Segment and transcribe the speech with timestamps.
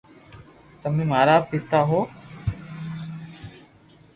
[0.81, 2.05] تمي مارا پيتا ھون